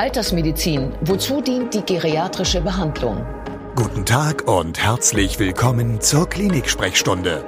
[0.00, 0.94] Altersmedizin.
[1.02, 3.22] Wozu dient die geriatrische Behandlung?
[3.76, 7.44] Guten Tag und herzlich willkommen zur Klinik-Sprechstunde,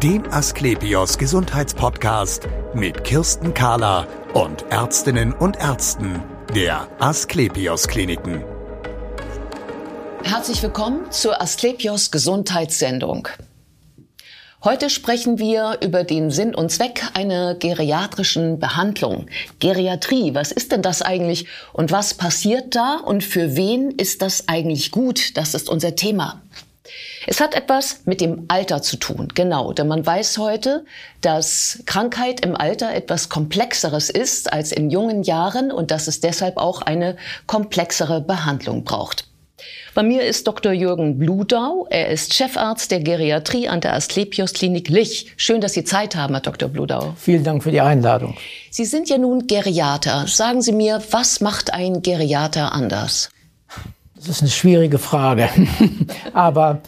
[0.00, 6.22] dem Asklepios Gesundheitspodcast mit Kirsten Kahler und Ärztinnen und Ärzten
[6.54, 8.44] der Asklepios Kliniken.
[10.22, 13.26] Herzlich willkommen zur Asklepios Gesundheitssendung.
[14.62, 19.24] Heute sprechen wir über den Sinn und Zweck einer geriatrischen Behandlung.
[19.58, 24.48] Geriatrie, was ist denn das eigentlich und was passiert da und für wen ist das
[24.48, 25.38] eigentlich gut?
[25.38, 26.42] Das ist unser Thema.
[27.26, 30.84] Es hat etwas mit dem Alter zu tun, genau, denn man weiß heute,
[31.22, 36.58] dass Krankheit im Alter etwas Komplexeres ist als in jungen Jahren und dass es deshalb
[36.58, 37.16] auch eine
[37.46, 39.29] komplexere Behandlung braucht.
[39.94, 40.72] Bei mir ist Dr.
[40.72, 41.86] Jürgen Bludau.
[41.90, 45.32] Er ist Chefarzt der Geriatrie an der Asklepios Klinik Lich.
[45.36, 46.68] Schön, dass Sie Zeit haben, Herr Dr.
[46.68, 47.14] Bludau.
[47.16, 48.36] Vielen Dank für die Einladung.
[48.70, 50.26] Sie sind ja nun Geriater.
[50.26, 53.30] Sagen Sie mir, was macht ein Geriater anders?
[54.14, 55.48] Das ist eine schwierige Frage.
[56.34, 56.82] Aber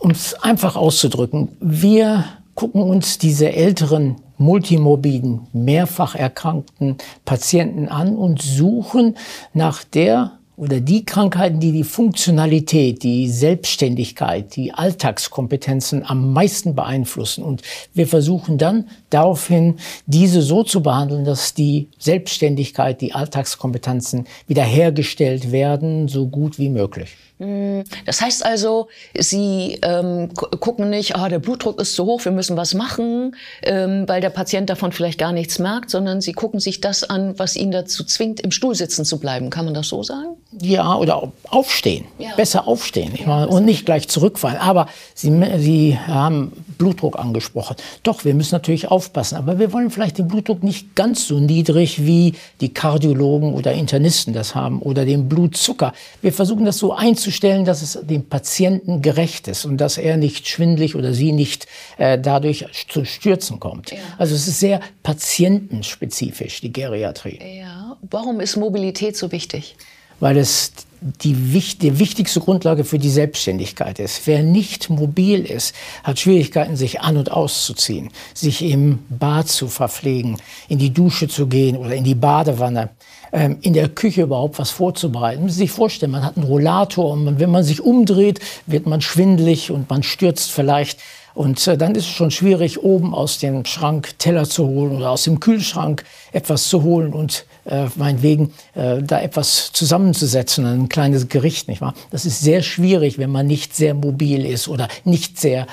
[0.00, 8.40] um es einfach auszudrücken, wir gucken uns diese älteren multimorbiden, mehrfach erkrankten Patienten an und
[8.40, 9.16] suchen
[9.52, 17.44] nach der oder die Krankheiten, die die Funktionalität, die Selbstständigkeit, die Alltagskompetenzen am meisten beeinflussen.
[17.44, 17.62] Und
[17.94, 26.08] wir versuchen dann daraufhin, diese so zu behandeln, dass die Selbstständigkeit, die Alltagskompetenzen wiederhergestellt werden,
[26.08, 27.16] so gut wie möglich.
[27.38, 32.32] Hm, das heißt also, Sie ähm, gucken nicht, ah, der Blutdruck ist zu hoch, wir
[32.32, 36.58] müssen was machen, ähm, weil der Patient davon vielleicht gar nichts merkt, sondern Sie gucken
[36.58, 39.50] sich das an, was ihn dazu zwingt, im Stuhl sitzen zu bleiben.
[39.50, 40.36] Kann man das so sagen?
[40.60, 42.06] Ja, oder aufstehen.
[42.18, 42.34] Ja.
[42.36, 44.58] Besser aufstehen ja, und nicht gleich zurückfallen.
[44.58, 47.76] Aber Sie, Sie haben Blutdruck angesprochen.
[48.02, 49.36] Doch, wir müssen natürlich aufpassen.
[49.36, 54.34] Aber wir wollen vielleicht den Blutdruck nicht ganz so niedrig, wie die Kardiologen oder Internisten
[54.34, 55.92] das haben oder den Blutzucker.
[56.22, 60.48] Wir versuchen das so einzustellen dass es dem Patienten gerecht ist und dass er nicht
[60.48, 61.66] schwindlig oder sie nicht
[61.98, 63.92] äh, dadurch zu Stürzen kommt.
[63.92, 63.98] Ja.
[64.16, 67.38] Also es ist sehr patientenspezifisch, die Geriatrie.
[67.58, 67.96] Ja.
[68.10, 69.76] Warum ist Mobilität so wichtig?
[70.20, 74.26] Weil es die, die wichtigste Grundlage für die Selbstständigkeit ist.
[74.26, 80.38] Wer nicht mobil ist, hat Schwierigkeiten, sich an- und auszuziehen, sich im Bad zu verpflegen,
[80.68, 82.90] in die Dusche zu gehen oder in die Badewanne
[83.32, 85.40] ähm, in der Küche überhaupt was vorzubereiten.
[85.40, 89.00] Man muss sich vorstellen, man hat einen Rollator und wenn man sich umdreht, wird man
[89.00, 90.98] schwindlig und man stürzt vielleicht.
[91.38, 95.10] Und äh, dann ist es schon schwierig, oben aus dem Schrank Teller zu holen oder
[95.10, 101.28] aus dem Kühlschrank etwas zu holen und äh, meinetwegen äh, da etwas zusammenzusetzen, ein kleines
[101.28, 101.94] Gericht, nicht wahr?
[102.10, 105.68] Das ist sehr schwierig, wenn man nicht sehr mobil ist oder nicht sehr,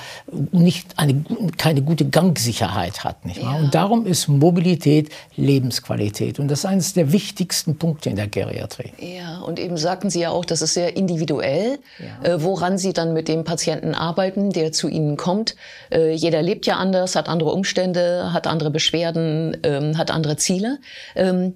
[0.52, 1.24] nicht eine,
[1.56, 3.56] keine gute Gangsicherheit hat, nicht wahr?
[3.56, 3.64] Ja.
[3.64, 6.38] Und darum ist Mobilität Lebensqualität.
[6.38, 8.92] Und das ist eines der wichtigsten Punkte in der Geriatrie.
[8.98, 12.34] Ja, und eben sagten Sie ja auch, das ist sehr individuell, ja.
[12.34, 15.55] äh, woran Sie dann mit dem Patienten arbeiten, der zu Ihnen kommt.
[15.90, 20.78] Äh, jeder lebt ja anders, hat andere Umstände, hat andere Beschwerden, ähm, hat andere Ziele.
[21.14, 21.54] Ähm,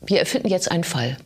[0.00, 1.16] wir erfinden jetzt einen Fall.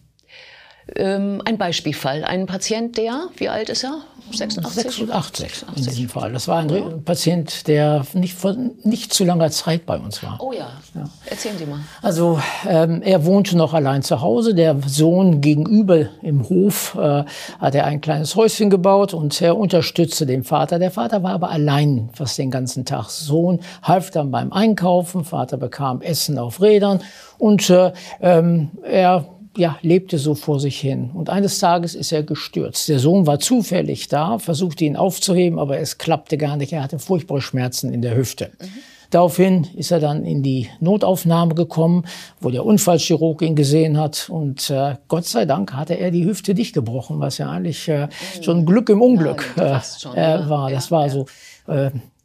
[0.97, 2.25] Ähm, ein Beispielfall.
[2.25, 4.03] Ein Patient, der, wie alt ist er?
[4.31, 5.07] 86?
[5.07, 5.77] 86, 86.
[5.77, 6.33] in diesem Fall.
[6.33, 6.83] Das war ein ja.
[7.05, 10.39] Patient, der nicht vor nicht zu langer Zeit bei uns war.
[10.41, 11.05] Oh ja, ja.
[11.27, 11.81] erzählen Sie mal.
[12.01, 14.55] Also ähm, er wohnte noch allein zu Hause.
[14.55, 17.25] Der Sohn gegenüber im Hof äh,
[17.59, 20.79] hat er ein kleines Häuschen gebaut und er unterstützte den Vater.
[20.79, 23.11] Der Vater war aber allein fast den ganzen Tag.
[23.11, 27.03] Sohn half dann beim Einkaufen, Vater bekam Essen auf Rädern
[27.39, 29.27] und äh, ähm, er
[29.57, 31.11] ja, lebte so vor sich hin.
[31.15, 32.89] Und eines Tages ist er gestürzt.
[32.89, 36.73] Der Sohn war zufällig da, versuchte ihn aufzuheben, aber es klappte gar nicht.
[36.73, 38.51] Er hatte furchtbare Schmerzen in der Hüfte.
[38.61, 38.67] Mhm.
[39.11, 42.05] Daraufhin ist er dann in die Notaufnahme gekommen,
[42.41, 44.29] wo der Unfallchirurg ihn gesehen hat.
[44.29, 48.07] Und äh, Gott sei Dank hatte er die Hüfte nicht gebrochen, was ja eigentlich äh,
[48.07, 48.43] mhm.
[48.43, 50.71] schon Glück im Unglück äh, schon, äh, war.
[50.71, 51.11] Das war ja.
[51.11, 51.27] so.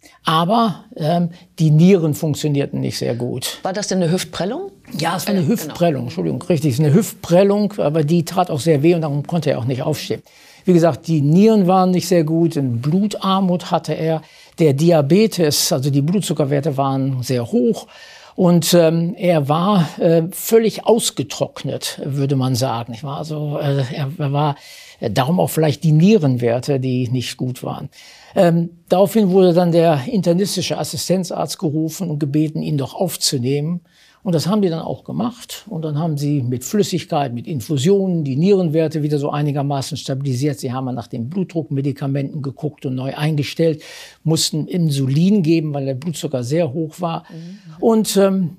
[0.02, 3.60] Äh, aber ähm, die Nieren funktionierten nicht sehr gut.
[3.64, 4.72] War das denn eine Hüftprellung?
[4.98, 6.04] Ja, es war eine Hüftprellung, genau.
[6.06, 9.52] Entschuldigung, richtig, es ist eine Hüftprellung, aber die tat auch sehr weh und darum konnte
[9.52, 10.22] er auch nicht aufstehen.
[10.66, 14.22] Wie gesagt, die Nieren waren nicht sehr gut, Blutarmut hatte er,
[14.60, 17.88] der Diabetes, also die Blutzuckerwerte waren sehr hoch.
[18.36, 22.94] Und ähm, er war äh, völlig ausgetrocknet, würde man sagen.
[22.94, 24.56] Ich war also, äh, er, er war äh,
[25.02, 27.90] darum auch vielleicht die Nierenwerte, die nicht gut waren.
[28.36, 33.82] Ähm, daraufhin wurde dann der internistische Assistenzarzt gerufen und gebeten, ihn doch aufzunehmen.
[34.22, 35.66] Und das haben die dann auch gemacht.
[35.70, 40.60] Und dann haben sie mit Flüssigkeit, mit Infusionen die Nierenwerte wieder so einigermaßen stabilisiert.
[40.60, 43.82] Sie haben nach den Blutdruckmedikamenten geguckt und neu eingestellt,
[44.24, 47.24] mussten Insulin geben, weil der Blutzucker sehr hoch war.
[47.30, 47.60] Mhm.
[47.80, 48.58] Und ähm,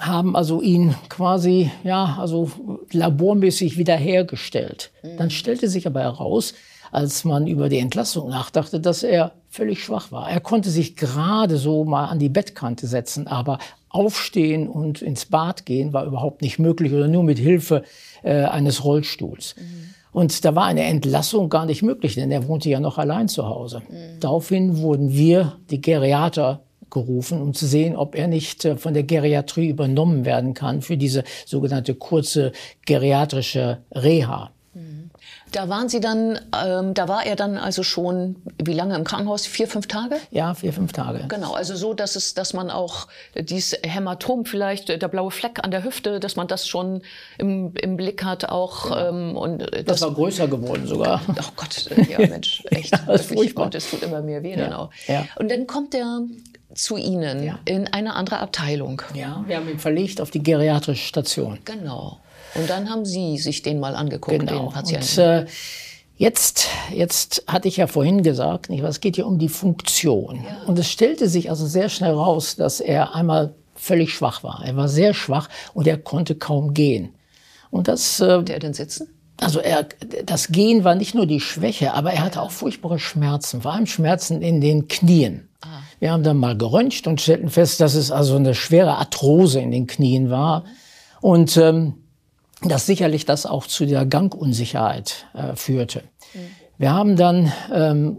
[0.00, 2.50] haben also ihn quasi, ja, also
[2.92, 4.90] labormäßig wiederhergestellt.
[5.02, 5.16] Mhm.
[5.18, 6.54] Dann stellte sich aber heraus,
[6.90, 10.28] als man über die Entlassung nachdachte, dass er völlig schwach war.
[10.28, 13.58] Er konnte sich gerade so mal an die Bettkante setzen, aber
[13.88, 17.82] aufstehen und ins Bad gehen war überhaupt nicht möglich oder nur mit Hilfe
[18.22, 19.54] äh, eines Rollstuhls.
[19.56, 19.94] Mhm.
[20.12, 23.46] Und da war eine Entlassung gar nicht möglich, denn er wohnte ja noch allein zu
[23.46, 23.82] Hause.
[23.88, 24.20] Mhm.
[24.20, 29.02] Daraufhin wurden wir, die Geriater, gerufen, um zu sehen, ob er nicht äh, von der
[29.02, 32.52] Geriatrie übernommen werden kann für diese sogenannte kurze
[32.86, 34.50] geriatrische Reha.
[35.52, 39.46] Da waren Sie dann, ähm, da war er dann also schon, wie lange im Krankenhaus?
[39.46, 40.16] Vier, fünf Tage?
[40.30, 41.24] Ja, vier, fünf Tage.
[41.28, 45.70] Genau, also so, dass es, dass man auch dieses Hämatom vielleicht, der blaue Fleck an
[45.70, 47.02] der Hüfte, dass man das schon
[47.38, 48.90] im, im Blick hat auch.
[48.90, 49.08] Ja.
[49.08, 51.20] Ähm, und das, das, war größer geworden sogar.
[51.28, 52.92] Oh Gott, ja Mensch, echt.
[52.92, 54.68] ja, das wirklich, und es tut immer mehr weh ja.
[54.68, 55.26] dann Ja.
[55.36, 56.20] Und dann kommt er
[56.74, 57.58] zu Ihnen ja.
[57.64, 59.02] in eine andere Abteilung.
[59.14, 61.58] Ja, wir haben ihn verlegt auf die geriatrische Station.
[61.64, 62.18] Genau.
[62.54, 64.66] Und dann haben Sie sich den mal angeguckt, genau.
[64.66, 65.20] den Patienten.
[65.20, 65.46] Und, äh,
[66.16, 70.44] jetzt, jetzt hatte ich ja vorhin gesagt, nicht, es geht hier um die Funktion.
[70.44, 70.62] Ja.
[70.66, 74.62] Und es stellte sich also sehr schnell raus, dass er einmal völlig schwach war.
[74.64, 77.14] Er war sehr schwach und er konnte kaum gehen.
[77.70, 78.20] Und das.
[78.20, 79.08] Äh, der denn sitzen?
[79.40, 79.86] Also er,
[80.24, 83.86] das Gehen war nicht nur die Schwäche, aber er hatte auch furchtbare Schmerzen, vor allem
[83.86, 85.48] Schmerzen in den Knien.
[85.62, 85.80] Ah.
[85.98, 89.70] Wir haben dann mal geröntgt und stellten fest, dass es also eine schwere Arthrose in
[89.70, 90.64] den Knien war.
[91.20, 91.94] Und ähm,
[92.62, 96.02] dass sicherlich das auch zu der Gangunsicherheit äh, führte.
[96.34, 96.38] Mhm.
[96.78, 98.18] Wir haben dann ähm,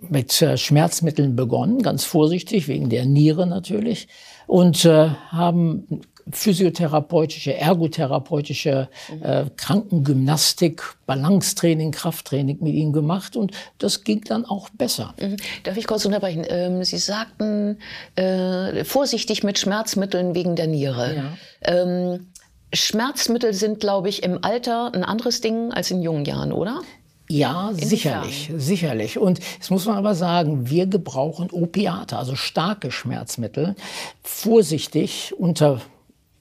[0.00, 4.08] mit äh, Schmerzmitteln begonnen, ganz vorsichtig, wegen der Niere natürlich,
[4.46, 8.88] und äh, haben physiotherapeutische, ergotherapeutische
[9.22, 15.14] äh, Krankengymnastik, Balancetraining, Krafttraining mit ihm gemacht und das ging dann auch besser.
[15.20, 15.36] Mhm.
[15.62, 16.44] Darf ich kurz unterbrechen?
[16.48, 17.78] Ähm, Sie sagten
[18.16, 21.14] äh, vorsichtig mit Schmerzmitteln wegen der Niere.
[21.14, 21.82] Ja.
[21.82, 22.26] Ähm,
[22.72, 26.80] Schmerzmittel sind, glaube ich, im Alter ein anderes Ding als in jungen Jahren, oder?
[27.28, 27.88] Ja, Inwiefern?
[27.88, 29.18] sicherlich, sicherlich.
[29.18, 33.74] Und es muss man aber sagen, wir gebrauchen Opiate, also starke Schmerzmittel,
[34.22, 35.80] vorsichtig unter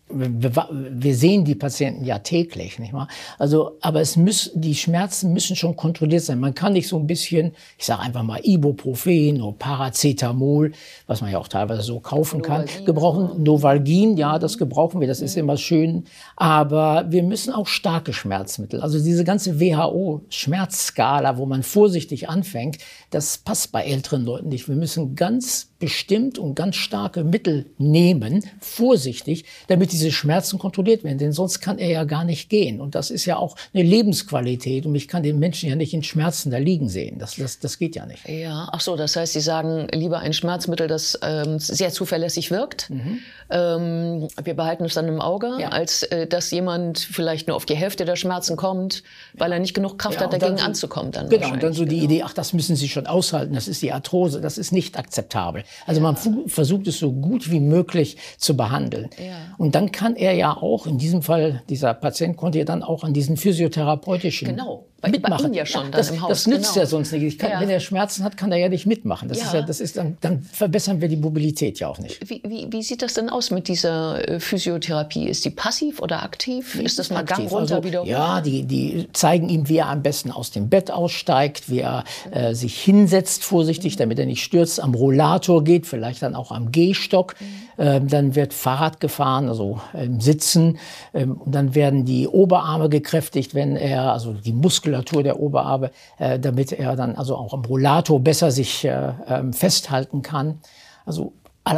[0.08, 3.08] wir sehen die Patienten ja täglich, nicht wahr?
[3.40, 6.40] Also, aber es müssen, die Schmerzen müssen schon kontrolliert sein.
[6.40, 10.74] Man kann nicht so ein bisschen, ich sage einfach mal Ibuprofen oder Paracetamol,
[11.08, 12.86] was man ja auch teilweise so kaufen kann, Novalgin.
[12.86, 13.44] gebrauchen.
[13.44, 16.04] Novalgin, ja, das gebrauchen wir, das ist immer schön.
[16.36, 18.82] Aber wir müssen auch starke Schmerzmittel.
[18.82, 22.78] Also diese ganze WHO-Schmerzskala, wo man vorsichtig anfängt,
[23.10, 24.68] das passt bei älteren Leuten nicht.
[24.70, 31.18] Wir müssen ganz bestimmt und ganz starke Mittel nehmen, vorsichtig, damit diese Schmerzen kontrolliert werden.
[31.18, 32.82] Denn sonst kann er ja gar nicht gehen.
[32.82, 34.86] Und das ist ja auch eine Lebensqualität.
[34.86, 37.18] Und ich kann den Menschen ja nicht in Schmerzen da liegen sehen.
[37.18, 38.28] Das, das, das geht ja nicht.
[38.28, 42.90] Ja, ach so, das heißt, Sie sagen lieber ein Schmerzmittel, das ähm, sehr zuverlässig wirkt.
[42.90, 43.20] Mhm.
[43.50, 45.70] Ähm, wir behalten es dann im Auge, ja.
[45.70, 49.04] als äh, dass jemand vielleicht nur auf die Hälfte der Schmerzen kommt,
[49.34, 51.12] weil er nicht genug Kraft ja, hat, dagegen so, anzukommen.
[51.12, 52.06] Dann genau, und dann so die genau.
[52.06, 55.64] Idee, ach, das müssen Sie schon aushalten, das ist die Arthrose, das ist nicht akzeptabel.
[55.86, 56.12] Also ja.
[56.12, 59.10] man versucht es so gut wie möglich zu behandeln.
[59.58, 63.04] Und dann kann er ja auch, in diesem Fall, dieser Patient konnte ja dann auch
[63.04, 65.52] an diesen physiotherapeutischen genau bei, mitmachen.
[65.52, 66.30] Bei ja schon ja, das, im Haus.
[66.30, 66.84] Das nützt genau.
[66.84, 67.40] ja sonst nicht.
[67.40, 67.60] Kann, ja.
[67.60, 69.30] Wenn er Schmerzen hat, kann er ja nicht mitmachen.
[69.30, 69.46] Das ja.
[69.46, 72.30] ist ja, das ist dann, dann verbessern wir die Mobilität ja auch nicht.
[72.30, 75.28] Wie, wie, wie sieht das denn aus mit dieser äh, Physiotherapie?
[75.28, 76.76] Ist die passiv oder aktiv?
[76.76, 77.38] Ist das mal aktiv.
[77.38, 78.06] Gang runter also, wieder?
[78.06, 82.04] Ja, die, die zeigen ihm, wie er am besten aus dem Bett aussteigt, wie er
[82.32, 86.72] äh, sich hinsetzt vorsichtig, damit er nicht stürzt, am Rollator geht, vielleicht dann auch am
[86.72, 87.36] Gehstock.
[87.40, 87.65] Mhm.
[87.78, 90.78] Ähm, dann wird Fahrrad gefahren, also im Sitzen.
[91.14, 96.40] Ähm, und dann werden die Oberarme gekräftigt, wenn er, also die Muskulatur der Oberarme, äh,
[96.40, 100.60] damit er dann also auch am Rollator besser sich äh, ähm, festhalten kann.
[101.06, 101.34] Also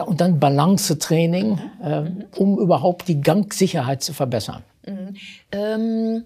[0.06, 2.04] und dann Balancetraining, äh,
[2.36, 4.63] um überhaupt die Gangsicherheit zu verbessern.
[4.86, 5.16] Mhm.
[5.51, 6.25] Ähm,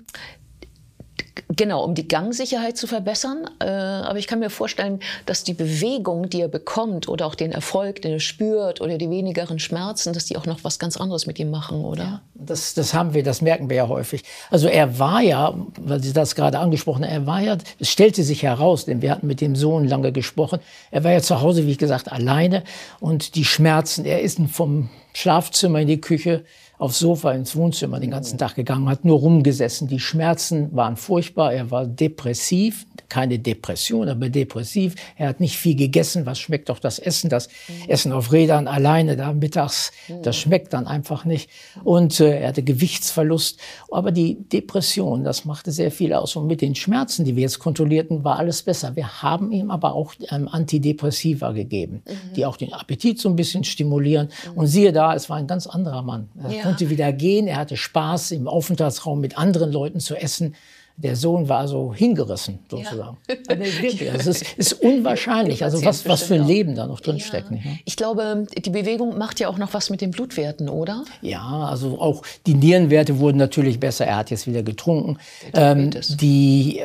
[1.55, 3.50] Genau, um die Gangsicherheit zu verbessern.
[3.59, 7.51] Äh, aber ich kann mir vorstellen, dass die Bewegung, die er bekommt oder auch den
[7.51, 11.27] Erfolg, den er spürt oder die wenigeren Schmerzen, dass die auch noch was ganz anderes
[11.27, 12.03] mit ihm machen, oder?
[12.03, 14.23] Ja, das, das haben wir, das merken wir ja häufig.
[14.50, 18.23] Also er war ja, weil Sie das gerade angesprochen haben, er war ja, es stellte
[18.23, 20.59] sich heraus, denn wir hatten mit dem Sohn lange gesprochen,
[20.91, 22.63] er war ja zu Hause, wie gesagt, alleine
[23.00, 26.43] und die Schmerzen, er ist vom Schlafzimmer in die Küche,
[26.81, 29.88] aufs Sofa ins Wohnzimmer den ganzen Tag gegangen, hat nur rumgesessen.
[29.88, 31.53] Die Schmerzen waren furchtbar.
[31.53, 34.95] Er war depressiv, keine Depression, aber depressiv.
[35.15, 36.25] Er hat nicht viel gegessen.
[36.25, 37.29] Was schmeckt doch das Essen?
[37.29, 37.50] Das
[37.88, 39.91] Essen auf Rädern alleine da mittags,
[40.23, 41.51] das schmeckt dann einfach nicht.
[41.83, 43.59] Und äh, er hatte Gewichtsverlust.
[43.91, 46.35] Aber die Depression, das machte sehr viel aus.
[46.35, 48.95] Und mit den Schmerzen, die wir jetzt kontrollierten, war alles besser.
[48.95, 52.33] Wir haben ihm aber auch ähm, Antidepressiva gegeben, mhm.
[52.33, 54.29] die auch den Appetit so ein bisschen stimulieren.
[54.51, 54.57] Mhm.
[54.57, 56.29] Und siehe da, es war ein ganz anderer Mann.
[56.50, 56.71] Ja.
[56.72, 60.56] Konnte wieder gehen, er hatte Spaß im Aufenthaltsraum mit anderen Leuten zu essen
[61.03, 63.17] der Sohn war so hingerissen, sozusagen.
[63.50, 63.60] Ja.
[63.60, 65.63] wirklich, das ist, ist unwahrscheinlich.
[65.63, 67.50] Also was, was für ein Leben da noch drinsteckt.
[67.50, 67.58] Ja.
[67.58, 67.79] Ne?
[67.86, 71.03] Ich glaube, die Bewegung macht ja auch noch was mit den Blutwerten, oder?
[71.22, 74.05] Ja, also auch die Nierenwerte wurden natürlich besser.
[74.05, 75.17] Er hat jetzt wieder getrunken.
[75.53, 76.81] Ähm, die,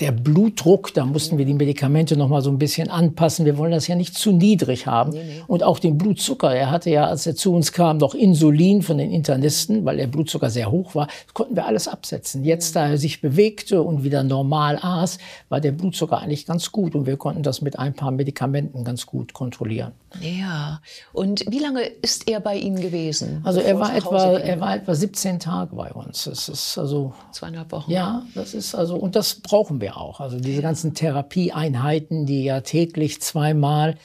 [0.00, 3.44] der Blutdruck, da mussten wir die Medikamente noch mal so ein bisschen anpassen.
[3.44, 5.10] Wir wollen das ja nicht zu niedrig haben.
[5.12, 5.42] Nee, nee.
[5.46, 6.54] Und auch den Blutzucker.
[6.54, 10.06] Er hatte ja, als er zu uns kam, noch Insulin von den Internisten, weil der
[10.06, 11.06] Blutzucker sehr hoch war.
[11.06, 12.44] Das konnten wir alles absetzen.
[12.44, 12.78] Jetzt, mhm.
[12.78, 15.18] da er sich bewegte und wieder normal aß,
[15.48, 19.04] war der Blutzucker eigentlich ganz gut und wir konnten das mit ein paar Medikamenten ganz
[19.04, 19.92] gut kontrollieren.
[20.20, 20.80] Ja.
[21.12, 23.40] Und wie lange ist er bei Ihnen gewesen?
[23.42, 26.24] Also er war etwa, er war etwa 17 Tage bei uns.
[26.24, 27.90] Das ist also zweieinhalb Wochen.
[27.90, 30.20] Ja, das ist also und das brauchen wir auch.
[30.20, 33.96] Also diese ganzen Therapieeinheiten, die ja täglich zweimal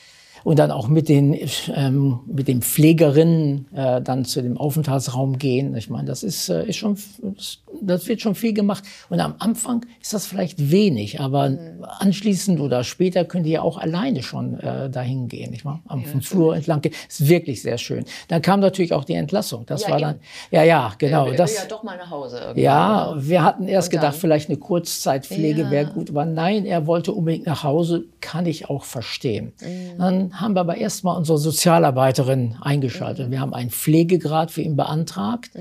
[0.44, 1.38] und dann auch mit den
[1.76, 5.76] ähm, mit den Pflegerinnen äh, dann zu dem Aufenthaltsraum gehen.
[5.76, 8.84] Ich meine, das ist, äh, ist schon das wird schon viel gemacht.
[9.10, 11.86] Und am Anfang ist das vielleicht wenig, aber mhm.
[12.00, 15.54] anschließend oder später könnt ihr ja auch alleine schon äh, dahin gehen.
[15.54, 16.94] Ich meine, am ja, Flur entlang gehen.
[17.08, 18.06] Ist wirklich sehr schön.
[18.28, 19.66] Dann kam natürlich auch die Entlassung.
[19.66, 20.20] Das ja, war dann,
[20.52, 21.28] ja, ja, genau.
[21.28, 22.54] Will, das, ja doch mal nach Hause.
[22.56, 25.72] Ja, wir hatten erst gedacht, vielleicht eine Kurzzeitpflege ja.
[25.72, 28.06] wäre gut, aber nein, er wollte unbedingt nach Hause.
[28.22, 29.54] Kann ich auch verstehen.
[29.62, 29.98] Mhm.
[29.98, 33.28] Dann haben wir aber erstmal unsere Sozialarbeiterin eingeschaltet.
[33.28, 33.32] Mhm.
[33.32, 35.52] Wir haben einen Pflegegrad für ihn beantragt.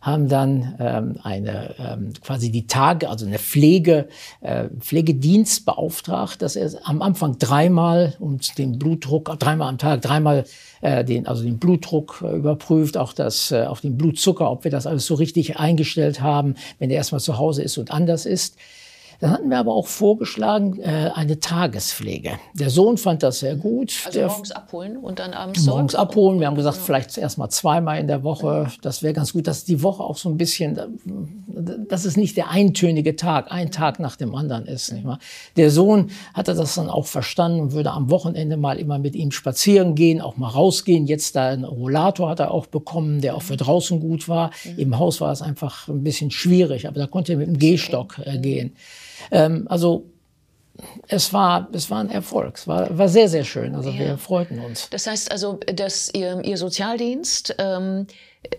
[0.00, 4.08] Haben dann ähm, eine ähm, quasi die Tage, also eine Pflege,
[4.40, 10.44] äh, Pflegedienst beauftragt, dass er am Anfang dreimal um den Blutdruck, dreimal am Tag, dreimal
[10.80, 14.70] äh, den, also den Blutdruck äh, überprüft, auch das, äh, auch den Blutzucker, ob wir
[14.70, 18.56] das alles so richtig eingestellt haben, wenn er erstmal zu Hause ist und anders ist.
[19.20, 22.32] Dann hatten wir aber auch vorgeschlagen, äh, eine Tagespflege.
[22.54, 23.92] Der Sohn fand das sehr gut.
[24.04, 26.40] Also der, morgens abholen und dann abends Morgens abholen.
[26.40, 28.70] Wir haben gesagt, vielleicht erst mal zweimal in der Woche.
[28.82, 30.78] Das wäre ganz gut, dass die Woche auch so ein bisschen,
[31.88, 34.92] dass es nicht der eintönige Tag, ein Tag nach dem anderen ist.
[34.92, 35.18] Nicht wahr?
[35.56, 39.30] Der Sohn hatte das dann auch verstanden und würde am Wochenende mal immer mit ihm
[39.30, 41.06] spazieren gehen, auch mal rausgehen.
[41.06, 44.50] Jetzt da einen Rollator hat er auch bekommen, der auch für draußen gut war.
[44.64, 44.78] Mhm.
[44.78, 48.20] Im Haus war es einfach ein bisschen schwierig, aber da konnte er mit dem Gehstock
[48.24, 48.76] äh, gehen.
[49.30, 50.06] Ähm, also
[51.08, 52.56] es war, es war ein Erfolg.
[52.56, 53.74] Es war, war sehr, sehr schön.
[53.74, 53.98] Also ja.
[53.98, 54.88] wir freuten uns.
[54.90, 58.06] Das heißt also, dass Ihr, Ihr Sozialdienst ähm,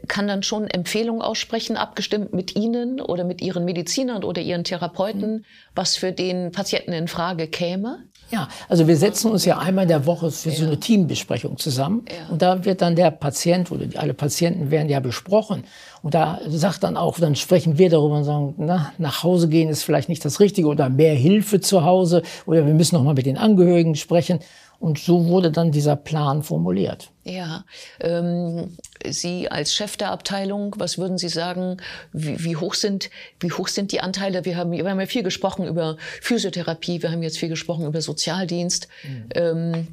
[0.07, 5.37] kann dann schon Empfehlungen aussprechen, abgestimmt mit Ihnen oder mit Ihren Medizinern oder Ihren Therapeuten,
[5.37, 5.45] mhm.
[5.75, 8.03] was für den Patienten in Frage käme?
[8.29, 12.03] Ja, also wir setzen uns ja einmal in der Woche für so eine Teambesprechung zusammen.
[12.09, 12.31] Ja.
[12.31, 15.63] Und da wird dann der Patient oder alle Patienten werden ja besprochen.
[16.01, 19.69] Und da sagt dann auch, dann sprechen wir darüber und sagen, na, nach Hause gehen
[19.69, 23.13] ist vielleicht nicht das Richtige oder mehr Hilfe zu Hause oder wir müssen noch mal
[23.13, 24.39] mit den Angehörigen sprechen.
[24.79, 27.09] Und so wurde dann dieser Plan formuliert.
[27.23, 27.65] Ja,
[27.99, 31.77] ähm, Sie als Chef der Abteilung, was würden Sie sagen,
[32.13, 34.45] wie, wie, hoch sind, wie hoch sind die Anteile?
[34.45, 38.01] Wir haben, wir haben ja viel gesprochen über Physiotherapie, wir haben jetzt viel gesprochen über
[38.01, 38.87] Sozialdienst.
[39.03, 39.29] Mhm.
[39.33, 39.87] Ähm,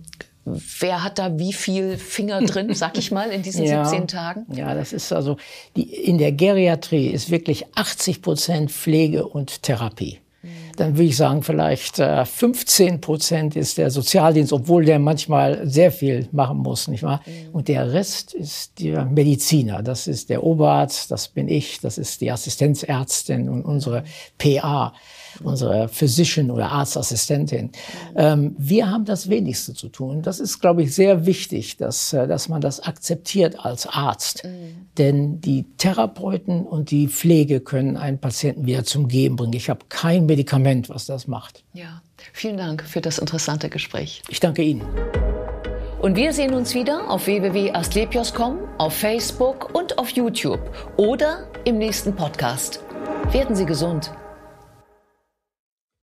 [0.44, 4.46] wer hat da wie viel Finger drin, sag ich mal, in diesen ja, 17 Tagen?
[4.54, 5.38] Ja, das ist also,
[5.76, 10.20] die, in der Geriatrie ist wirklich 80 Prozent Pflege und Therapie
[10.76, 15.92] dann würde ich sagen, vielleicht 15 äh, Prozent ist der Sozialdienst, obwohl der manchmal sehr
[15.92, 17.20] viel machen muss, nicht wahr?
[17.26, 17.54] Mhm.
[17.54, 19.82] Und der Rest ist der Mediziner.
[19.82, 24.04] Das ist der Oberarzt, das bin ich, das ist die Assistenzärztin und unsere
[24.38, 24.92] PA
[25.42, 27.70] unsere Physician oder Arztassistentin.
[28.16, 30.22] Ähm, wir haben das Wenigste zu tun.
[30.22, 34.44] Das ist, glaube ich, sehr wichtig, dass, äh, dass man das akzeptiert als Arzt.
[34.44, 34.86] Mhm.
[34.98, 39.54] Denn die Therapeuten und die Pflege können einen Patienten wieder zum Gehen bringen.
[39.54, 41.64] Ich habe kein Medikament, was das macht.
[41.72, 44.22] Ja, vielen Dank für das interessante Gespräch.
[44.28, 44.82] Ich danke Ihnen.
[46.04, 50.60] Und wir sehen uns wieder auf www.astlepios.com, auf Facebook und auf YouTube
[50.98, 52.84] oder im nächsten Podcast.
[53.32, 54.12] Werden Sie gesund.